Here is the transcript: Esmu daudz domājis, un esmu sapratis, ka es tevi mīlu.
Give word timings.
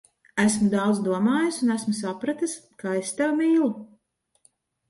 Esmu 0.43 0.69
daudz 0.71 1.01
domājis, 1.07 1.59
un 1.67 1.75
esmu 1.77 1.95
sapratis, 1.99 2.57
ka 2.85 2.97
es 3.05 3.15
tevi 3.21 3.39
mīlu. 3.43 3.73